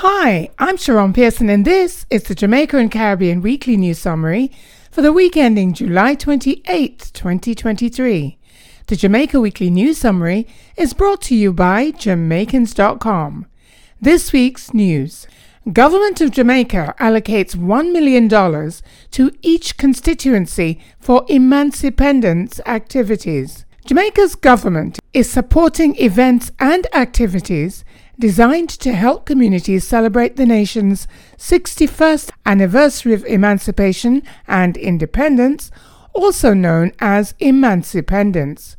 Hi, 0.00 0.50
I'm 0.60 0.76
Sharon 0.76 1.12
Pearson, 1.12 1.50
and 1.50 1.64
this 1.64 2.06
is 2.08 2.22
the 2.22 2.34
Jamaica 2.36 2.76
and 2.76 2.88
Caribbean 2.88 3.42
Weekly 3.42 3.76
News 3.76 3.98
Summary 3.98 4.52
for 4.92 5.02
the 5.02 5.12
week 5.12 5.36
ending 5.36 5.74
July 5.74 6.14
28, 6.14 7.10
2023. 7.12 8.38
The 8.86 8.94
Jamaica 8.94 9.40
Weekly 9.40 9.70
News 9.70 9.98
Summary 9.98 10.46
is 10.76 10.94
brought 10.94 11.20
to 11.22 11.34
you 11.34 11.52
by 11.52 11.90
Jamaicans.com. 11.90 13.46
This 14.00 14.32
week's 14.32 14.72
news. 14.72 15.26
Government 15.72 16.20
of 16.20 16.30
Jamaica 16.30 16.94
allocates 17.00 17.56
$1 17.56 17.92
million 17.92 18.28
to 19.10 19.32
each 19.42 19.76
constituency 19.78 20.80
for 21.00 21.26
emancipendence 21.26 22.60
activities. 22.66 23.64
Jamaica's 23.84 24.36
government 24.36 25.00
is 25.12 25.28
supporting 25.28 25.96
events 25.96 26.52
and 26.60 26.86
activities 26.94 27.84
designed 28.18 28.68
to 28.68 28.92
help 28.92 29.24
communities 29.24 29.86
celebrate 29.86 30.36
the 30.36 30.46
nation's 30.46 31.06
61st 31.36 32.30
anniversary 32.44 33.14
of 33.14 33.24
emancipation 33.26 34.22
and 34.46 34.76
independence, 34.76 35.70
also 36.12 36.52
known 36.52 36.92
as 36.98 37.34
Emancipendence. 37.34 38.74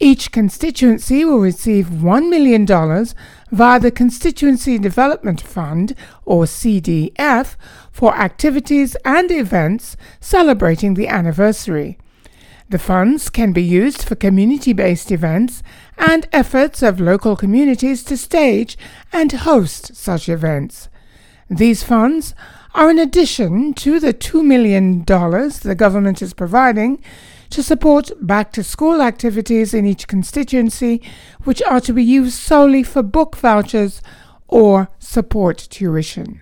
Each 0.00 0.30
constituency 0.30 1.24
will 1.24 1.40
receive 1.40 1.86
$1 1.86 2.28
million 2.30 2.66
via 3.50 3.80
the 3.80 3.90
Constituency 3.90 4.78
Development 4.78 5.40
Fund, 5.40 5.94
or 6.24 6.44
CDF, 6.44 7.56
for 7.90 8.14
activities 8.14 8.96
and 9.04 9.30
events 9.32 9.96
celebrating 10.20 10.94
the 10.94 11.08
anniversary. 11.08 11.98
The 12.70 12.78
funds 12.78 13.30
can 13.30 13.52
be 13.52 13.62
used 13.62 14.02
for 14.02 14.14
community 14.14 14.74
based 14.74 15.10
events 15.10 15.62
and 15.98 16.28
efforts 16.32 16.82
of 16.82 17.00
local 17.00 17.36
communities 17.36 18.02
to 18.04 18.16
stage 18.16 18.78
and 19.12 19.32
host 19.32 19.94
such 19.94 20.28
events. 20.28 20.88
These 21.50 21.82
funds 21.82 22.34
are 22.74 22.90
in 22.90 22.98
addition 22.98 23.74
to 23.74 23.98
the 23.98 24.14
$2 24.14 24.44
million 24.44 25.04
the 25.04 25.74
government 25.76 26.22
is 26.22 26.34
providing 26.34 27.02
to 27.50 27.62
support 27.62 28.10
back 28.20 28.52
to 28.52 28.62
school 28.62 29.00
activities 29.00 29.72
in 29.72 29.86
each 29.86 30.06
constituency, 30.06 31.02
which 31.44 31.62
are 31.62 31.80
to 31.80 31.92
be 31.92 32.04
used 32.04 32.38
solely 32.38 32.82
for 32.82 33.02
book 33.02 33.36
vouchers 33.36 34.02
or 34.46 34.88
support 34.98 35.56
tuition. 35.70 36.40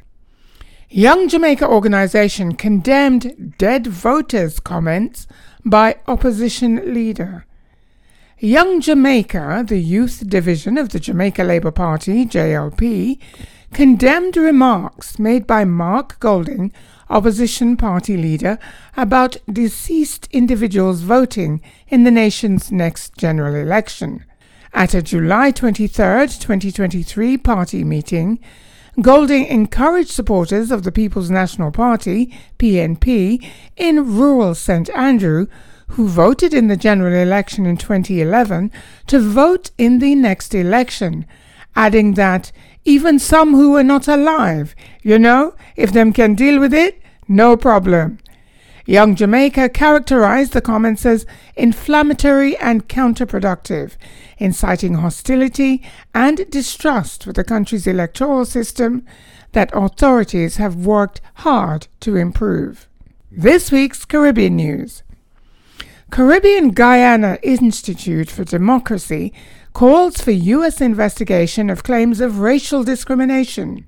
Young 0.88 1.28
Jamaica 1.28 1.66
organization 1.66 2.54
condemned 2.54 3.54
dead 3.58 3.86
voters 3.86 4.60
comments 4.60 5.26
by 5.64 5.96
opposition 6.06 6.94
leader. 6.94 7.44
Young 8.38 8.82
Jamaica, 8.82 9.64
the 9.66 9.78
youth 9.78 10.28
division 10.28 10.76
of 10.76 10.90
the 10.90 11.00
Jamaica 11.00 11.42
Labour 11.42 11.70
Party, 11.70 12.26
JLP, 12.26 13.18
condemned 13.72 14.36
remarks 14.36 15.18
made 15.18 15.46
by 15.46 15.64
Mark 15.64 16.20
Golding, 16.20 16.70
opposition 17.08 17.78
party 17.78 18.14
leader, 18.14 18.58
about 18.94 19.38
deceased 19.50 20.28
individuals 20.32 21.00
voting 21.00 21.62
in 21.88 22.04
the 22.04 22.10
nation's 22.10 22.70
next 22.70 23.16
general 23.16 23.54
election. 23.54 24.22
At 24.74 24.92
a 24.92 25.00
July 25.00 25.50
23, 25.50 25.88
2023 26.26 27.38
party 27.38 27.84
meeting, 27.84 28.38
Golding 29.00 29.46
encouraged 29.46 30.10
supporters 30.10 30.70
of 30.70 30.82
the 30.82 30.92
People's 30.92 31.30
National 31.30 31.70
Party, 31.70 32.34
PNP, 32.58 33.42
in 33.76 34.18
rural 34.18 34.54
St. 34.54 34.90
Andrew, 34.90 35.46
who 35.88 36.08
voted 36.08 36.52
in 36.52 36.68
the 36.68 36.76
general 36.76 37.14
election 37.14 37.66
in 37.66 37.76
2011, 37.76 38.70
to 39.06 39.18
vote 39.20 39.70
in 39.78 39.98
the 39.98 40.14
next 40.14 40.54
election, 40.54 41.26
adding 41.74 42.14
that 42.14 42.52
even 42.84 43.18
some 43.18 43.52
who 43.52 43.72
were 43.72 43.84
not 43.84 44.08
alive, 44.08 44.74
you 45.02 45.18
know, 45.18 45.54
if 45.76 45.92
them 45.92 46.12
can 46.12 46.34
deal 46.34 46.60
with 46.60 46.72
it, 46.72 47.00
no 47.28 47.56
problem. 47.56 48.18
Young 48.88 49.16
Jamaica 49.16 49.70
characterized 49.70 50.52
the 50.52 50.60
comments 50.60 51.04
as 51.04 51.26
inflammatory 51.56 52.56
and 52.58 52.88
counterproductive, 52.88 53.96
inciting 54.38 54.94
hostility 54.94 55.82
and 56.14 56.48
distrust 56.50 57.24
for 57.24 57.32
the 57.32 57.42
country's 57.42 57.88
electoral 57.88 58.44
system 58.44 59.04
that 59.52 59.70
authorities 59.74 60.58
have 60.58 60.86
worked 60.86 61.20
hard 61.34 61.88
to 62.00 62.14
improve. 62.14 62.88
This 63.32 63.72
week's 63.72 64.04
Caribbean 64.04 64.54
News. 64.54 65.02
Caribbean 66.10 66.70
Guyana 66.70 67.36
Institute 67.42 68.30
for 68.30 68.44
Democracy 68.44 69.32
calls 69.72 70.20
for 70.20 70.30
U.S. 70.30 70.80
investigation 70.80 71.68
of 71.68 71.82
claims 71.82 72.20
of 72.20 72.38
racial 72.38 72.84
discrimination. 72.84 73.86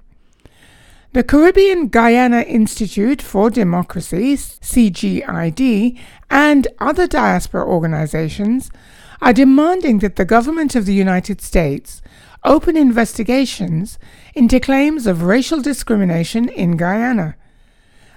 The 1.12 1.22
Caribbean 1.22 1.88
Guyana 1.88 2.42
Institute 2.42 3.22
for 3.22 3.50
Democracy, 3.50 4.36
CGID, 4.36 5.98
and 6.28 6.68
other 6.80 7.06
diaspora 7.06 7.64
organizations 7.64 8.70
are 9.22 9.32
demanding 9.32 10.00
that 10.00 10.16
the 10.16 10.24
government 10.24 10.74
of 10.74 10.86
the 10.86 10.94
United 10.94 11.40
States 11.40 12.02
open 12.44 12.76
investigations 12.76 13.98
into 14.34 14.60
claims 14.60 15.06
of 15.06 15.22
racial 15.22 15.62
discrimination 15.62 16.48
in 16.48 16.76
Guyana. 16.76 17.36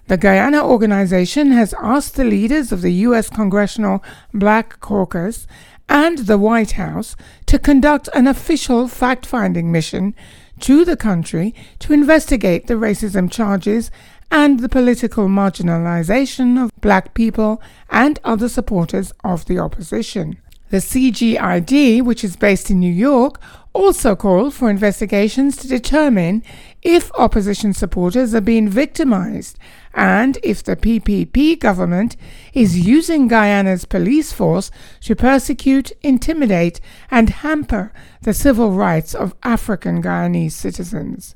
The 0.07 0.17
Guyana 0.17 0.65
organization 0.65 1.51
has 1.51 1.73
asked 1.81 2.15
the 2.15 2.23
leaders 2.23 2.71
of 2.71 2.81
the 2.81 2.93
U.S. 3.07 3.29
Congressional 3.29 4.03
Black 4.33 4.79
Caucus 4.79 5.47
and 5.87 6.19
the 6.19 6.37
White 6.37 6.71
House 6.71 7.15
to 7.45 7.59
conduct 7.59 8.09
an 8.13 8.27
official 8.27 8.87
fact 8.87 9.25
finding 9.25 9.71
mission 9.71 10.15
to 10.61 10.85
the 10.85 10.97
country 10.97 11.53
to 11.79 11.93
investigate 11.93 12.67
the 12.67 12.75
racism 12.75 13.31
charges 13.31 13.91
and 14.31 14.61
the 14.61 14.69
political 14.69 15.27
marginalization 15.27 16.63
of 16.63 16.71
black 16.79 17.13
people 17.13 17.61
and 17.89 18.19
other 18.23 18.47
supporters 18.47 19.11
of 19.23 19.45
the 19.45 19.59
opposition. 19.59 20.37
The 20.69 20.77
CGID, 20.77 22.01
which 22.01 22.23
is 22.23 22.37
based 22.37 22.69
in 22.71 22.79
New 22.79 22.93
York, 22.93 23.41
also 23.73 24.15
called 24.15 24.53
for 24.53 24.69
investigations 24.69 25.57
to 25.57 25.67
determine 25.67 26.43
if 26.81 27.11
opposition 27.13 27.73
supporters 27.73 28.33
are 28.33 28.41
being 28.41 28.67
victimized 28.67 29.57
and 29.93 30.37
if 30.43 30.63
the 30.63 30.75
PPP 30.75 31.59
government 31.59 32.15
is 32.53 32.79
using 32.79 33.27
Guyana's 33.27 33.85
police 33.85 34.31
force 34.31 34.71
to 35.01 35.15
persecute, 35.15 35.91
intimidate, 36.01 36.81
and 37.09 37.29
hamper 37.29 37.93
the 38.21 38.33
civil 38.33 38.71
rights 38.71 39.13
of 39.13 39.35
African 39.43 40.01
Guyanese 40.01 40.53
citizens. 40.53 41.35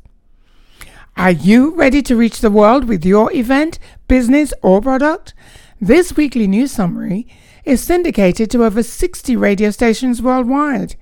Are 1.17 1.31
you 1.31 1.73
ready 1.75 2.01
to 2.03 2.15
reach 2.15 2.41
the 2.41 2.51
world 2.51 2.85
with 2.85 3.05
your 3.05 3.31
event, 3.33 3.79
business, 4.07 4.53
or 4.61 4.81
product? 4.81 5.33
This 5.79 6.15
weekly 6.17 6.47
news 6.47 6.71
summary 6.71 7.27
is 7.63 7.81
syndicated 7.81 8.51
to 8.51 8.63
over 8.63 8.83
60 8.83 9.35
radio 9.35 9.71
stations 9.71 10.21
worldwide. 10.21 10.95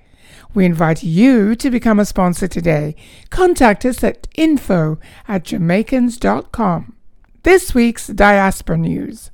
We 0.54 0.64
invite 0.64 1.02
you 1.02 1.56
to 1.56 1.68
become 1.68 1.98
a 1.98 2.04
sponsor 2.04 2.46
today. 2.46 2.94
Contact 3.30 3.84
us 3.84 4.04
at 4.04 4.28
info 4.36 5.00
at 5.26 5.42
jamaicans.com. 5.42 6.94
This 7.42 7.74
week's 7.74 8.06
Diaspora 8.06 8.78
News. 8.78 9.32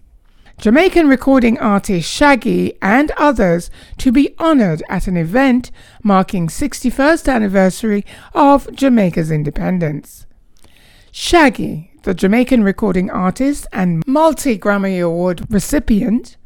Jamaican 0.56 1.08
recording 1.08 1.58
artist 1.58 2.10
Shaggy 2.10 2.78
and 2.80 3.10
others 3.18 3.70
to 3.98 4.10
be 4.10 4.34
honored 4.38 4.82
at 4.88 5.06
an 5.06 5.16
event 5.18 5.70
marking 6.02 6.48
61st 6.48 7.30
anniversary 7.30 8.04
of 8.34 8.70
Jamaica's 8.74 9.30
independence. 9.30 10.26
Shaggy, 11.12 11.92
the 12.04 12.14
Jamaican 12.14 12.62
recording 12.62 13.10
artist 13.10 13.66
and 13.72 14.02
multi-Grammy 14.06 15.04
Award 15.04 15.44
recipient, 15.50 16.38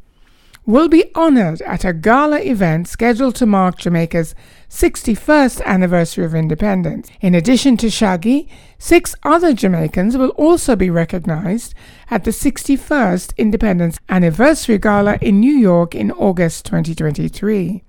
will 0.65 0.87
be 0.87 1.05
honored 1.13 1.61
at 1.61 1.85
a 1.85 1.93
gala 1.93 2.39
event 2.39 2.87
scheduled 2.87 3.35
to 3.35 3.45
mark 3.45 3.77
Jamaica's 3.77 4.33
61st 4.69 5.63
anniversary 5.63 6.25
of 6.25 6.33
independence. 6.33 7.09
In 7.21 7.35
addition 7.35 7.77
to 7.77 7.89
Shaggy, 7.89 8.49
six 8.79 9.15
other 9.23 9.53
Jamaicans 9.53 10.17
will 10.17 10.29
also 10.29 10.75
be 10.75 10.89
recognized 10.89 11.73
at 12.09 12.23
the 12.23 12.31
61st 12.31 13.37
Independence 13.37 13.99
Anniversary 14.09 14.77
Gala 14.77 15.17
in 15.21 15.39
New 15.39 15.53
York 15.53 15.93
in 15.93 16.11
August 16.11 16.65
2023. 16.65 17.83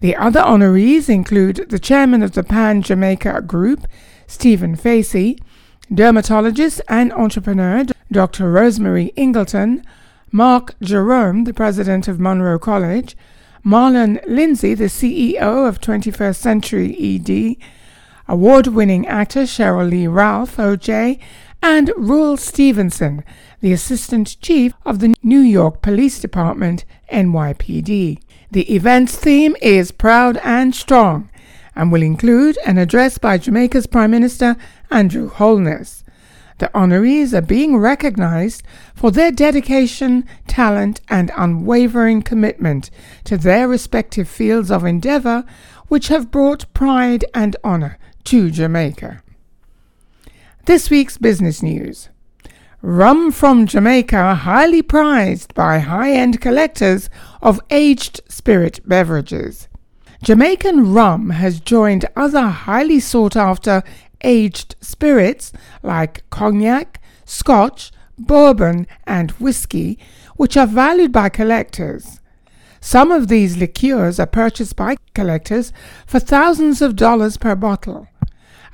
The 0.00 0.16
other 0.16 0.40
honorees 0.40 1.08
include 1.08 1.70
the 1.70 1.78
chairman 1.78 2.22
of 2.22 2.32
the 2.32 2.44
Pan 2.44 2.82
Jamaica 2.82 3.42
Group, 3.42 3.86
Stephen 4.26 4.76
Facey, 4.76 5.38
dermatologist 5.92 6.80
and 6.88 7.12
entrepreneur 7.14 7.84
Dr. 8.12 8.50
Rosemary 8.50 9.06
Ingleton, 9.16 9.82
Marc 10.30 10.74
Jerome, 10.80 11.44
the 11.44 11.54
president 11.54 12.06
of 12.06 12.20
Monroe 12.20 12.58
College, 12.58 13.16
Marlon 13.64 14.20
Lindsay, 14.26 14.74
the 14.74 14.84
CEO 14.84 15.66
of 15.66 15.80
21st 15.80 16.36
Century 16.36 16.96
ED, 16.98 17.56
award 18.28 18.66
winning 18.68 19.06
actor 19.06 19.42
Sheryl 19.42 19.90
Lee 19.90 20.06
Ralph, 20.06 20.56
OJ, 20.56 21.18
and 21.62 21.90
Ruel 21.96 22.36
Stephenson, 22.36 23.24
the 23.60 23.72
Assistant 23.72 24.40
Chief 24.40 24.74
of 24.84 25.00
the 25.00 25.14
New 25.22 25.40
York 25.40 25.82
Police 25.82 26.20
Department, 26.20 26.84
NYPD. 27.12 28.20
The 28.50 28.74
event's 28.74 29.16
theme 29.16 29.56
is 29.60 29.90
Proud 29.90 30.38
and 30.44 30.74
Strong, 30.74 31.30
and 31.74 31.90
will 31.90 32.02
include 32.02 32.58
an 32.66 32.78
address 32.78 33.18
by 33.18 33.38
Jamaica's 33.38 33.86
Prime 33.86 34.10
Minister 34.10 34.56
Andrew 34.90 35.28
Holness. 35.28 36.04
The 36.58 36.70
honorees 36.74 37.32
are 37.32 37.40
being 37.40 37.76
recognized 37.76 38.64
for 38.94 39.10
their 39.10 39.30
dedication, 39.30 40.26
talent, 40.48 41.00
and 41.08 41.30
unwavering 41.36 42.22
commitment 42.22 42.90
to 43.24 43.36
their 43.36 43.68
respective 43.68 44.28
fields 44.28 44.70
of 44.70 44.84
endeavor, 44.84 45.44
which 45.86 46.08
have 46.08 46.30
brought 46.30 46.72
pride 46.74 47.24
and 47.32 47.56
honor 47.62 47.96
to 48.24 48.50
Jamaica. 48.50 49.22
This 50.66 50.90
week's 50.90 51.16
business 51.16 51.62
news. 51.62 52.08
Rum 52.82 53.32
from 53.32 53.66
Jamaica 53.66 54.34
highly 54.34 54.82
prized 54.82 55.54
by 55.54 55.78
high 55.78 56.12
end 56.12 56.40
collectors 56.40 57.08
of 57.40 57.60
aged 57.70 58.20
spirit 58.28 58.80
beverages. 58.84 59.68
Jamaican 60.22 60.92
rum 60.92 61.30
has 61.30 61.60
joined 61.60 62.04
other 62.16 62.48
highly 62.48 62.98
sought 63.00 63.36
after 63.36 63.82
aged 64.22 64.76
spirits 64.80 65.52
like 65.82 66.28
cognac, 66.30 67.00
scotch, 67.24 67.92
bourbon, 68.18 68.86
and 69.06 69.30
whiskey, 69.32 69.98
which 70.36 70.56
are 70.56 70.66
valued 70.66 71.12
by 71.12 71.28
collectors. 71.28 72.20
Some 72.80 73.10
of 73.10 73.28
these 73.28 73.56
liqueurs 73.56 74.20
are 74.20 74.26
purchased 74.26 74.76
by 74.76 74.96
collectors 75.14 75.72
for 76.06 76.20
thousands 76.20 76.80
of 76.80 76.96
dollars 76.96 77.36
per 77.36 77.54
bottle. 77.54 78.08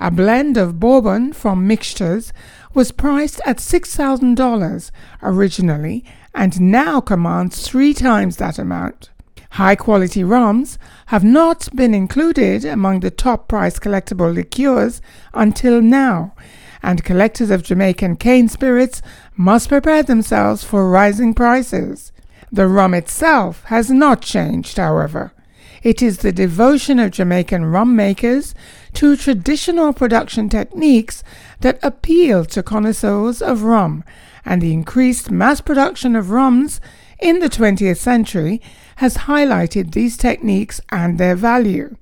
A 0.01 0.11
blend 0.11 0.57
of 0.57 0.81
bourbon 0.81 1.33
from 1.33 1.67
Michter's 1.67 2.33
was 2.75 2.93
priced 2.93 3.41
at 3.47 3.59
$6,000 3.59 4.91
originally 5.23 6.05
and 6.35 6.61
now 6.61 7.01
commands 7.01 7.67
three 7.67 7.95
times 7.95 8.37
that 8.37 8.59
amount. 8.59 9.11
High 9.55 9.77
quality 9.77 10.25
rums 10.25 10.81
have 11.07 11.23
not 11.23 11.69
been 11.77 11.95
included 11.95 12.65
among 12.65 13.01
the 13.01 13.11
top 13.13 13.47
price 13.47 13.79
collectible 13.79 14.35
liqueurs 14.35 15.01
until 15.33 15.81
now, 15.81 16.35
and 16.83 17.05
collectors 17.05 17.51
of 17.51 17.63
Jamaican 17.63 18.17
cane 18.17 18.49
spirits 18.49 19.01
must 19.37 19.69
prepare 19.69 20.03
themselves 20.03 20.65
for 20.65 20.91
rising 20.91 21.35
prices. 21.35 22.11
The 22.51 22.67
rum 22.67 22.95
itself 22.95 23.63
has 23.67 23.93
not 23.93 24.23
changed, 24.23 24.77
however. 24.77 25.31
It 25.85 26.03
is 26.03 26.19
the 26.19 26.33
devotion 26.33 26.99
of 26.99 27.13
Jamaican 27.13 27.67
rum 27.67 27.95
makers 27.95 28.57
to 28.95 29.17
traditional 29.17 29.93
production 29.93 30.49
techniques 30.49 31.23
that 31.61 31.79
appeal 31.81 32.45
to 32.47 32.63
connoisseurs 32.65 33.41
of 33.41 33.63
rum, 33.63 34.03
and 34.45 34.61
the 34.61 34.73
increased 34.73 35.31
mass 35.31 35.61
production 35.61 36.17
of 36.17 36.31
rums 36.33 36.81
in 37.21 37.39
the 37.39 37.49
20th 37.49 37.99
century 37.99 38.61
has 38.97 39.17
highlighted 39.29 39.93
these 39.93 40.17
techniques 40.17 40.81
and 40.91 41.19
their 41.19 41.37
value. 41.37 41.97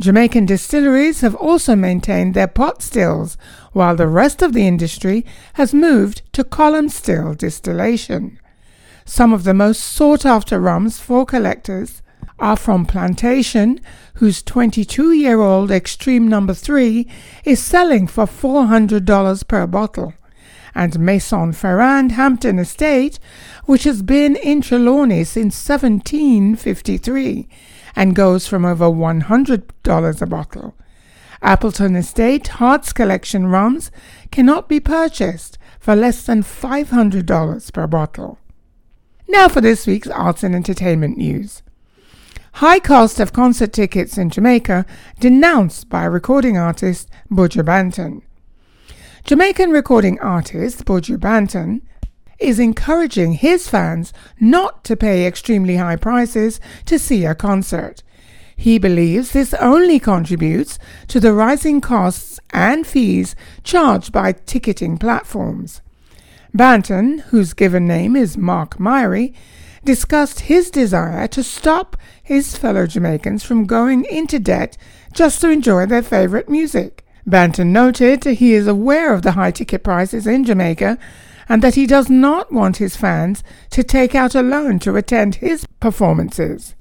Jamaican 0.00 0.46
distilleries 0.46 1.20
have 1.20 1.36
also 1.36 1.76
maintained 1.76 2.34
their 2.34 2.48
pot 2.48 2.82
stills, 2.82 3.36
while 3.72 3.94
the 3.94 4.08
rest 4.08 4.42
of 4.42 4.52
the 4.52 4.66
industry 4.66 5.24
has 5.54 5.72
moved 5.72 6.22
to 6.32 6.42
column 6.42 6.88
still 6.88 7.34
distillation. 7.34 8.38
Some 9.04 9.32
of 9.32 9.44
the 9.44 9.54
most 9.54 9.80
sought 9.80 10.26
after 10.26 10.58
rums 10.58 10.98
for 10.98 11.24
collectors 11.24 12.02
are 12.40 12.56
from 12.56 12.86
Plantation, 12.86 13.80
whose 14.14 14.42
22 14.42 15.12
year 15.12 15.40
old 15.40 15.70
Extreme 15.70 16.26
Number 16.26 16.54
3 16.54 17.06
is 17.44 17.62
selling 17.62 18.08
for 18.08 18.24
$400 18.24 19.46
per 19.46 19.66
bottle 19.66 20.14
and 20.74 20.98
Maison 20.98 21.52
Ferrand 21.52 22.12
Hampden 22.12 22.58
Estate, 22.58 23.18
which 23.64 23.84
has 23.84 24.02
been 24.02 24.36
in 24.36 24.60
Trelawny 24.60 25.24
since 25.26 25.68
1753 25.68 27.48
and 27.96 28.16
goes 28.16 28.46
from 28.46 28.64
over 28.64 28.86
$100 28.86 30.22
a 30.22 30.26
bottle. 30.26 30.74
Appleton 31.42 31.94
Estate 31.94 32.48
Hearts 32.48 32.92
Collection 32.92 33.46
rums 33.46 33.90
cannot 34.30 34.68
be 34.68 34.80
purchased 34.80 35.58
for 35.78 35.94
less 35.94 36.24
than 36.24 36.42
$500 36.42 37.72
per 37.72 37.86
bottle. 37.86 38.38
Now 39.28 39.48
for 39.48 39.60
this 39.60 39.86
week's 39.86 40.08
arts 40.08 40.42
and 40.42 40.54
entertainment 40.54 41.18
news. 41.18 41.62
High 42.54 42.78
cost 42.78 43.20
of 43.20 43.32
concert 43.32 43.72
tickets 43.72 44.16
in 44.16 44.30
Jamaica 44.30 44.86
denounced 45.18 45.88
by 45.88 46.04
recording 46.04 46.56
artist 46.56 47.10
Buju 47.30 47.64
Banton. 47.64 48.22
Jamaican 49.24 49.70
recording 49.70 50.20
artist 50.20 50.84
Buju 50.84 51.16
Banton 51.16 51.80
is 52.38 52.58
encouraging 52.58 53.32
his 53.32 53.66
fans 53.66 54.12
not 54.38 54.84
to 54.84 54.98
pay 54.98 55.26
extremely 55.26 55.76
high 55.76 55.96
prices 55.96 56.60
to 56.84 56.98
see 56.98 57.24
a 57.24 57.34
concert. 57.34 58.02
He 58.54 58.78
believes 58.78 59.32
this 59.32 59.54
only 59.54 59.98
contributes 59.98 60.78
to 61.08 61.20
the 61.20 61.32
rising 61.32 61.80
costs 61.80 62.38
and 62.50 62.86
fees 62.86 63.34
charged 63.62 64.12
by 64.12 64.32
ticketing 64.32 64.98
platforms. 64.98 65.80
Banton, 66.54 67.20
whose 67.30 67.54
given 67.54 67.86
name 67.86 68.16
is 68.16 68.36
Mark 68.36 68.76
Myrie, 68.76 69.32
discussed 69.86 70.40
his 70.40 70.70
desire 70.70 71.26
to 71.28 71.42
stop 71.42 71.96
his 72.22 72.58
fellow 72.58 72.86
Jamaicans 72.86 73.42
from 73.42 73.64
going 73.64 74.04
into 74.04 74.38
debt 74.38 74.76
just 75.14 75.40
to 75.40 75.48
enjoy 75.48 75.86
their 75.86 76.02
favorite 76.02 76.50
music. 76.50 77.03
Banton 77.26 77.68
noted 77.68 78.24
he 78.24 78.52
is 78.52 78.66
aware 78.66 79.14
of 79.14 79.22
the 79.22 79.32
high 79.32 79.50
ticket 79.50 79.82
prices 79.82 80.26
in 80.26 80.44
Jamaica 80.44 80.98
and 81.48 81.62
that 81.62 81.74
he 81.74 81.86
does 81.86 82.08
not 82.08 82.52
want 82.52 82.78
his 82.78 82.96
fans 82.96 83.42
to 83.70 83.82
take 83.82 84.14
out 84.14 84.34
a 84.34 84.42
loan 84.42 84.78
to 84.80 84.96
attend 84.96 85.36
his 85.36 85.66
performances. 85.80 86.74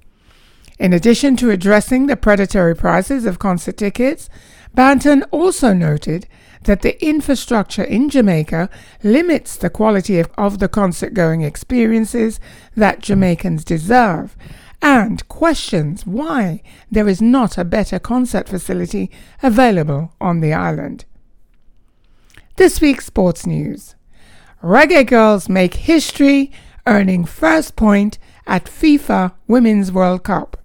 In 0.79 0.93
addition 0.93 1.35
to 1.37 1.49
addressing 1.49 2.07
the 2.07 2.17
predatory 2.17 2.75
prices 2.75 3.25
of 3.25 3.39
concert 3.39 3.77
tickets, 3.77 4.29
Banton 4.75 5.23
also 5.31 5.71
noted 5.73 6.27
that 6.63 6.81
the 6.81 7.01
infrastructure 7.05 7.83
in 7.83 8.09
Jamaica 8.09 8.69
limits 9.03 9.55
the 9.55 9.69
quality 9.69 10.19
of, 10.19 10.29
of 10.37 10.59
the 10.59 10.67
concert 10.67 11.13
going 11.13 11.41
experiences 11.41 12.39
that 12.75 12.99
Jamaicans 12.99 13.63
deserve 13.63 14.35
and 14.83 15.25
questions 15.29 16.05
why 16.05 16.61
there 16.91 17.07
is 17.07 17.21
not 17.21 17.57
a 17.57 17.63
better 17.63 17.97
concert 17.97 18.49
facility 18.49 19.09
available 19.41 20.11
on 20.19 20.41
the 20.41 20.53
island. 20.53 21.05
This 22.57 22.81
week's 22.81 23.05
sports 23.05 23.47
news 23.47 23.95
Reggae 24.61 25.07
Girls 25.07 25.49
make 25.49 25.73
history, 25.75 26.51
earning 26.85 27.23
first 27.23 27.75
point 27.75 28.19
at 28.45 28.65
FIFA 28.65 29.33
Women's 29.47 29.91
World 29.91 30.23
Cup. 30.23 30.57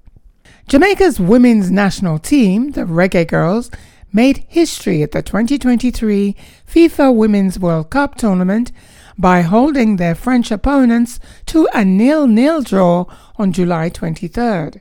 Jamaica's 0.67 1.21
women's 1.21 1.71
national 1.71 2.19
team, 2.19 2.73
the 2.73 2.83
Reggae 2.83 3.27
Girls, 3.27 3.71
made 4.13 4.45
history 4.49 5.03
at 5.03 5.13
the 5.13 5.23
2023 5.23 6.35
FIFA 6.67 7.15
Women's 7.15 7.59
World 7.59 7.91
Cup 7.91 8.17
tournament 8.17 8.73
by 9.19 9.43
holding 9.43 9.97
their 9.97 10.15
French 10.15 10.51
opponents 10.51 11.19
to 11.47 11.69
a 11.75 11.85
nil-nil 11.85 12.63
draw 12.63 13.05
on 13.37 13.53
July 13.53 13.91
23rd. 13.91 14.81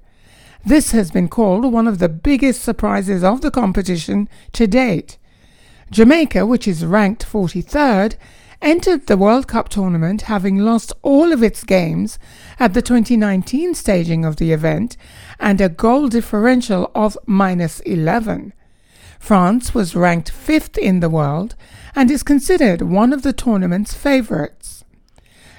This 0.63 0.91
has 0.91 1.12
been 1.12 1.27
called 1.27 1.72
one 1.72 1.88
of 1.88 2.00
the 2.00 2.10
biggest 2.10 2.62
surprises 2.62 3.24
of 3.24 3.41
the 3.41 3.51
competition 3.51 4.29
to 4.53 4.67
date. 4.67 5.17
Jamaica, 5.89 6.46
which 6.46 6.67
is 6.67 6.86
ranked 6.86 7.25
43rd, 7.25 8.15
entered 8.62 9.08
the 9.08 9.17
World 9.17 9.48
Cup 9.48 9.70
tournament 9.70 10.24
having 10.24 10.58
lost 10.58 10.91
all 11.01 11.32
of 11.32 11.44
its 11.44 11.63
games 11.63 12.20
at 12.60 12.74
the 12.74 12.82
2019 12.82 13.74
staging 13.75 14.25
of 14.25 14.38
the 14.38 14.51
event 14.51 14.98
and 15.39 15.62
a 15.62 15.70
goal 15.70 16.08
differential 16.08 16.91
of 16.94 17.17
minus 17.25 17.79
11. 17.82 18.53
France 19.20 19.74
was 19.74 19.96
ranked 19.96 20.29
fifth 20.29 20.77
in 20.77 21.00
the 21.00 21.10
world 21.10 21.56
and 21.98 22.12
is 22.12 22.22
considered 22.22 22.84
one 22.84 23.12
of 23.12 23.24
the 23.24 23.34
tournament's 23.34 23.96
favourites. 23.96 24.86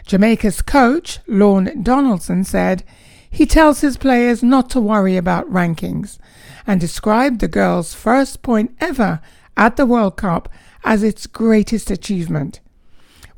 Jamaica's 0.06 0.62
coach, 0.62 1.18
Lorne 1.26 1.82
Donaldson, 1.82 2.44
said 2.44 2.84
he 3.28 3.44
tells 3.44 3.80
his 3.80 3.96
players 3.96 4.40
not 4.40 4.70
to 4.70 4.80
worry 4.80 5.16
about 5.16 5.52
rankings 5.52 6.16
and 6.64 6.80
described 6.80 7.40
the 7.40 7.48
girls' 7.48 7.92
first 7.92 8.40
point 8.42 8.72
ever 8.80 9.20
at 9.56 9.74
the 9.76 9.84
World 9.84 10.16
Cup 10.16 10.48
as 10.84 11.02
its 11.02 11.26
greatest 11.26 11.90
achievement. 11.90 12.60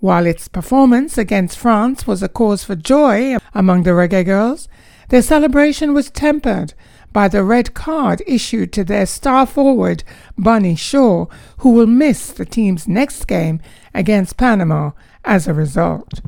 While 0.00 0.26
its 0.26 0.46
performance 0.46 1.16
against 1.16 1.58
France 1.58 2.06
was 2.06 2.22
a 2.22 2.28
cause 2.28 2.64
for 2.64 2.76
joy 2.76 3.38
among 3.54 3.84
the 3.84 3.92
reggae 3.92 4.26
girls, 4.26 4.68
their 5.08 5.22
celebration 5.22 5.94
was 5.94 6.10
tempered 6.10 6.74
by 7.12 7.28
the 7.28 7.42
red 7.44 7.74
card 7.74 8.22
issued 8.26 8.72
to 8.72 8.84
their 8.84 9.06
star 9.06 9.46
forward, 9.46 10.04
Bunny 10.38 10.76
Shaw, 10.76 11.26
who 11.58 11.72
will 11.72 11.86
miss 11.86 12.30
the 12.30 12.44
team's 12.44 12.86
next 12.86 13.26
game 13.26 13.60
against 13.94 14.36
Panama 14.36 14.92
as 15.24 15.46
a 15.46 15.54
result. 15.54 16.20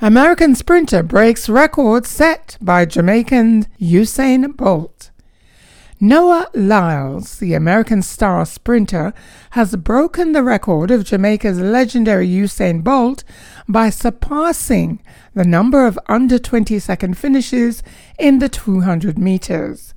American 0.00 0.54
sprinter 0.54 1.02
breaks 1.02 1.48
record 1.48 2.06
set 2.06 2.58
by 2.60 2.84
Jamaican 2.84 3.66
Usain 3.80 4.54
Bolt. 4.56 5.10
Noah 5.98 6.50
Lyles, 6.52 7.38
the 7.38 7.54
American 7.54 8.02
star 8.02 8.44
sprinter, 8.44 9.14
has 9.52 9.76
broken 9.76 10.32
the 10.32 10.42
record 10.42 10.90
of 10.90 11.04
Jamaica's 11.04 11.58
legendary 11.58 12.28
Usain 12.28 12.84
Bolt 12.84 13.24
by 13.66 13.88
surpassing 13.88 15.02
the 15.32 15.44
number 15.44 15.86
of 15.86 15.98
under 16.06 16.38
20 16.38 16.78
second 16.80 17.16
finishes 17.16 17.82
in 18.18 18.40
the 18.40 18.48
200 18.50 19.18
meters. 19.18 19.94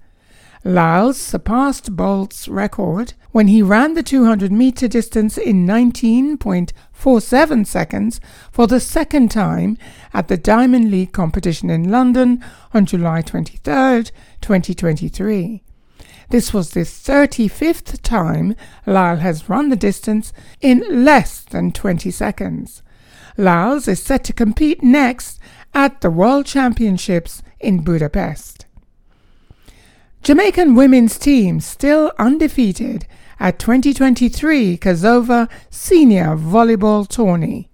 Lyles 0.63 1.17
surpassed 1.17 1.93
Bolt's 1.97 2.47
record 2.47 3.11
when 3.31 3.47
he 3.47 3.61
ran 3.61 3.93
the 3.93 4.03
200 4.03 4.53
meter 4.53 4.87
distance 4.87 5.37
in 5.37 5.67
19.47 5.67 7.67
seconds 7.67 8.21
for 8.53 8.67
the 8.67 8.79
second 8.79 9.31
time 9.31 9.77
at 10.13 10.29
the 10.29 10.37
Diamond 10.37 10.91
League 10.91 11.11
competition 11.11 11.69
in 11.69 11.91
London 11.91 12.41
on 12.73 12.85
July 12.85 13.21
23, 13.21 14.05
2023. 14.39 15.63
This 16.29 16.53
was 16.53 16.71
the 16.71 16.81
35th 16.81 18.01
time 18.03 18.55
Lyle 18.85 19.17
has 19.17 19.49
run 19.49 19.69
the 19.69 19.75
distance 19.75 20.31
in 20.61 21.03
less 21.03 21.41
than 21.41 21.71
20 21.71 22.11
seconds. 22.11 22.83
Lyles 23.35 23.87
is 23.87 24.01
set 24.01 24.23
to 24.25 24.33
compete 24.33 24.83
next 24.83 25.39
at 25.73 26.01
the 26.01 26.09
World 26.09 26.45
Championships 26.45 27.41
in 27.59 27.83
Budapest. 27.83 28.65
Jamaican 30.21 30.75
women's 30.75 31.17
team 31.17 31.59
still 31.61 32.11
undefeated 32.19 33.07
at 33.39 33.57
2023 33.57 34.77
CAZOVA 34.77 35.49
Senior 35.69 36.35
Volleyball 36.35 37.07
Tourney. 37.07 37.69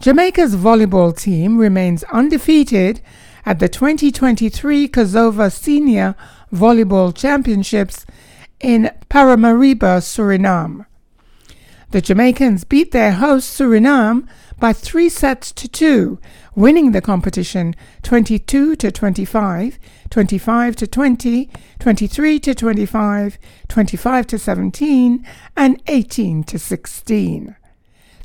Jamaica's 0.00 0.56
volleyball 0.56 1.16
team 1.16 1.56
remains 1.56 2.02
undefeated 2.04 3.00
at 3.46 3.60
the 3.60 3.68
2023 3.68 4.88
CAZOVA 4.88 5.52
Senior 5.52 6.16
Volleyball 6.54 7.14
Championships 7.14 8.06
in 8.60 8.90
Paramaribo, 9.10 10.00
Suriname. 10.00 10.86
The 11.90 12.00
Jamaicans 12.00 12.64
beat 12.64 12.92
their 12.92 13.12
host 13.12 13.58
Suriname 13.58 14.26
by 14.58 14.72
three 14.72 15.08
sets 15.08 15.52
to 15.52 15.68
two, 15.68 16.18
winning 16.54 16.92
the 16.92 17.00
competition 17.00 17.74
22 18.02 18.76
to 18.76 18.90
25, 18.90 19.78
25 20.10 20.76
to 20.76 20.86
20, 20.86 21.50
23 21.78 22.40
to 22.40 22.54
25, 22.54 23.38
25 23.68 24.26
to 24.26 24.38
17, 24.38 25.26
and 25.56 25.82
18 25.86 26.44
to 26.44 26.58
16. 26.58 27.56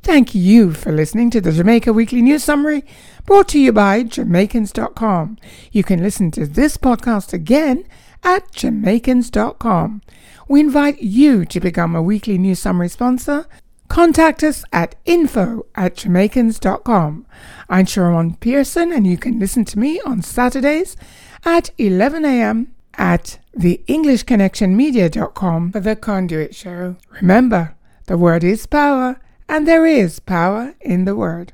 Thank 0.01 0.33
you 0.33 0.73
for 0.73 0.93
listening 0.93 1.29
to 1.31 1.41
the 1.41 1.51
Jamaica 1.51 1.91
Weekly 1.91 2.21
News 2.21 2.43
Summary 2.43 2.85
brought 3.25 3.49
to 3.49 3.59
you 3.59 3.73
by 3.73 4.03
Jamaicans.com. 4.03 5.37
You 5.71 5.83
can 5.83 6.01
listen 6.01 6.31
to 6.31 6.47
this 6.47 6.77
podcast 6.77 7.33
again 7.33 7.85
at 8.23 8.51
Jamaicans.com. 8.51 10.01
We 10.47 10.59
invite 10.59 11.01
you 11.01 11.45
to 11.45 11.59
become 11.59 11.95
a 11.95 12.01
weekly 12.01 12.37
news 12.37 12.59
summary 12.59 12.89
sponsor 12.89 13.45
Contact 13.89 14.43
us 14.43 14.63
at 14.71 14.95
info 15.05 15.65
at 15.73 15.95
jamaicans.com. 15.95 17.25
I'm 17.69 17.85
Sharon 17.87 18.35
Pearson, 18.35 18.93
and 18.93 19.07
you 19.07 19.17
can 19.17 19.39
listen 19.39 19.65
to 19.65 19.79
me 19.79 19.99
on 20.05 20.21
Saturdays 20.21 20.95
at 21.43 21.71
11 21.79 22.23
a.m. 22.23 22.75
at 22.93 23.39
the 23.51 23.81
theenglishconnectionmedia.com 23.87 25.71
for 25.71 25.79
the 25.79 25.95
Conduit 25.95 26.55
Show. 26.55 26.97
Remember, 27.19 27.75
the 28.05 28.17
word 28.17 28.43
is 28.43 28.67
power, 28.67 29.19
and 29.49 29.67
there 29.67 29.87
is 29.87 30.19
power 30.19 30.75
in 30.79 31.05
the 31.05 31.15
word. 31.15 31.53